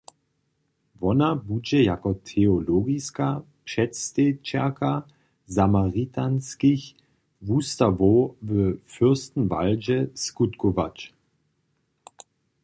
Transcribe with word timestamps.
Wona 1.01 1.29
budźe 1.47 1.79
jako 1.91 2.09
teologiska 2.29 3.27
předstejićerka 3.67 4.91
Samaritanskich 5.55 6.83
wustawow 7.47 8.19
w 8.47 8.49
Fürstenwaldźe 8.93 9.97
skutkować. 10.25 10.97